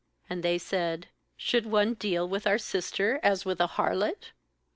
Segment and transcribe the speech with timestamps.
[0.31, 1.07] 31And they said:
[1.37, 4.31] 'Should one deal with our sister as with a harlot?'